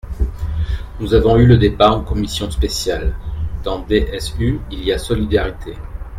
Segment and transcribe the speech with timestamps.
[0.99, 3.15] Nous avons eu le débat en commission spéciale;
[3.63, 5.75] dans DSU il y a «solidarité».